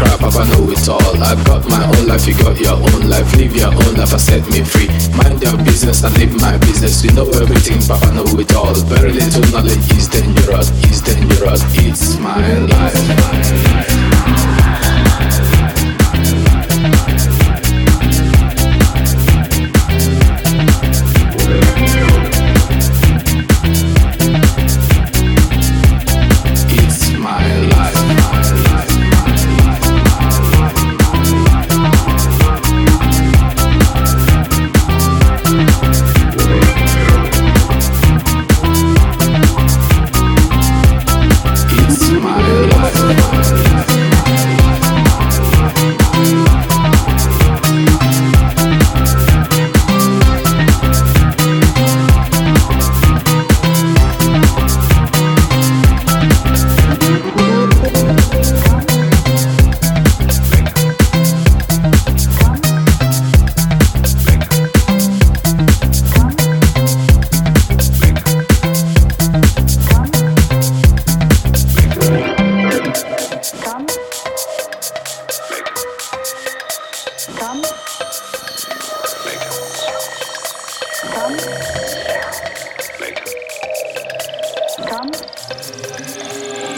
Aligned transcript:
crap, 0.00 0.22
i 0.22 0.44
know 0.50 0.70
it 0.70 0.88
all. 0.88 1.22
I've 1.22 1.44
got 1.44 1.68
my 1.68 1.84
own 1.84 2.06
life, 2.08 2.26
you 2.26 2.34
got 2.34 2.58
your 2.58 2.74
own 2.74 3.08
life. 3.08 3.28
Live 3.36 3.54
your 3.54 3.68
own 3.68 3.94
life, 3.94 4.14
I 4.14 4.16
set 4.16 4.44
me 4.50 4.64
free. 4.64 4.88
Mind 5.16 5.42
your 5.42 5.56
business 5.58 6.02
and 6.02 6.16
live 6.18 6.34
my 6.40 6.56
business. 6.58 7.04
You 7.04 7.12
know 7.12 7.28
everything, 7.28 7.80
Papa 7.86 8.12
know 8.14 8.24
it 8.24 8.54
all. 8.54 8.74
Very 8.88 9.12
little 9.12 9.44
knowledge 9.52 9.84
is 9.92 10.08
dangerous, 10.08 10.70
is 10.88 11.00
dangerous. 11.02 11.62
It's 11.76 12.18
my 12.18 12.40
life, 12.58 13.08
my 13.08 13.14
life. 13.14 13.96
My 14.26 15.20
life. 15.20 15.29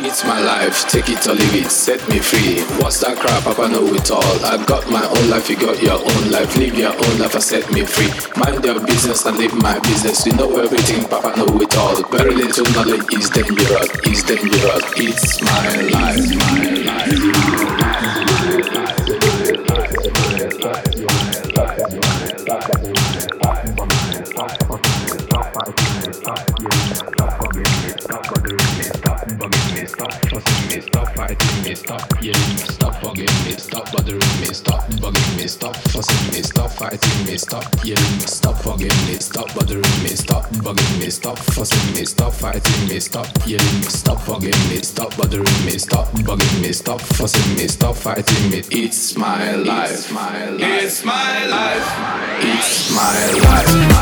It's 0.04 0.24
my 0.24 0.40
life, 0.40 0.88
take 0.88 1.08
it 1.08 1.26
or 1.26 1.34
leave 1.34 1.54
it, 1.56 1.68
set 1.68 2.08
me 2.08 2.20
free. 2.20 2.60
What's 2.78 3.00
that 3.00 3.18
crap? 3.18 3.42
Papa 3.42 3.68
know 3.70 3.84
it 3.92 4.08
all. 4.12 4.22
I've 4.46 4.64
got 4.66 4.88
my 4.88 5.04
own 5.04 5.30
life, 5.30 5.50
you 5.50 5.56
got 5.56 5.82
your 5.82 5.98
own 5.98 6.30
life. 6.30 6.56
Live 6.56 6.78
your 6.78 6.92
own 6.92 7.18
life 7.18 7.34
and 7.34 7.42
set 7.42 7.68
me 7.72 7.84
free. 7.84 8.10
Mind 8.36 8.64
your 8.64 8.78
business 8.86 9.26
and 9.26 9.38
live 9.38 9.54
my 9.54 9.80
business. 9.80 10.24
You 10.24 10.34
know 10.34 10.56
everything, 10.58 11.08
Papa 11.08 11.36
know 11.38 11.60
it 11.60 11.76
all. 11.76 12.00
Very 12.04 12.36
little 12.36 12.70
knowledge 12.72 13.12
is 13.14 13.30
dangerous, 13.30 13.90
is 14.06 14.22
dangerous. 14.22 14.84
It's 14.94 15.42
my 15.42 15.74
life, 15.90 16.36
my 16.36 16.70
life. 16.70 16.81
bugging 29.38 29.75
me, 29.75 29.87
stop 29.87 30.12
fussing 30.12 30.69
me, 30.69 30.81
stop 30.81 31.15
fighting 31.15 31.62
me, 31.65 31.75
stop 31.75 32.22
yelling, 32.22 32.56
stop 32.56 32.94
bugging 33.03 33.44
me, 33.44 33.53
stop 33.53 33.93
bothering 33.93 34.41
me, 34.41 34.53
stop 34.53 34.82
bugging 35.00 35.37
me, 35.37 35.47
stop 35.47 35.76
fussing 35.76 36.32
me, 36.32 36.43
stop 36.43 36.70
fighting 36.70 37.26
me, 37.26 37.37
stop 37.37 37.65
yelling, 37.84 38.21
stop 38.21 38.56
bugging 38.65 39.06
me, 39.06 39.15
stop 39.15 39.54
bothering 39.54 40.03
me, 40.03 40.10
stop 40.10 40.44
bugging 40.65 40.98
me, 40.98 41.10
stop 41.10 41.38
fussing 41.38 41.94
me, 41.94 42.04
stop 42.04 42.32
fighting 42.32 42.88
me, 42.88 43.00
stop 43.00 43.28
yelling, 43.47 43.82
stop 43.82 44.19
bugging 44.21 44.71
me, 44.71 44.82
stop 44.82 45.16
bothering 45.16 45.65
me, 45.65 45.78
stop 45.78 46.09
bugging 46.26 46.62
me, 46.62 46.72
stop 46.72 47.01
fussing 47.01 47.56
me, 47.56 47.68
stop 47.68 47.95
fighting 47.95 48.51
me. 48.51 48.62
It's 48.71 49.16
my 49.16 49.53
life, 49.53 50.12
my 50.12 50.48
life. 50.48 50.83
It's 50.83 51.04
my 51.04 51.47
life. 51.47 51.86
It's 52.41 52.95
my 52.95 53.89
life. 53.89 54.02